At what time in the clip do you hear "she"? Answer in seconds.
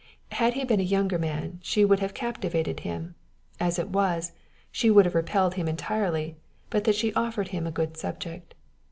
1.61-1.85, 4.71-4.89, 6.95-7.13